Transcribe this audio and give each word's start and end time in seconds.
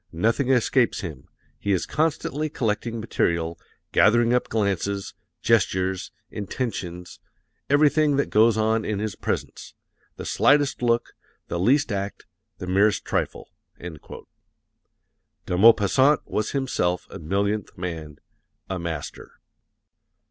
Nothing 0.11 0.49
escapes 0.49 1.01
him. 1.01 1.27
He 1.59 1.71
is 1.71 1.85
constantly 1.85 2.49
collecting 2.49 2.99
material, 2.99 3.59
gathering 3.91 4.33
up 4.33 4.47
glances, 4.49 5.13
gestures, 5.43 6.09
intentions, 6.31 7.19
everything 7.69 8.15
that 8.15 8.31
goes 8.31 8.57
on 8.57 8.83
in 8.83 8.97
his 8.97 9.13
presence 9.15 9.75
the 10.15 10.25
slightest 10.25 10.81
look, 10.81 11.13
the 11.49 11.59
least 11.59 11.91
act, 11.91 12.25
the 12.57 12.65
merest 12.65 13.05
trifle." 13.05 13.51
De 13.79 15.55
Maupassant 15.55 16.21
was 16.25 16.49
himself 16.49 17.05
a 17.11 17.19
millionth 17.19 17.77
man, 17.77 18.17
a 18.71 18.79
Master. 18.79 19.33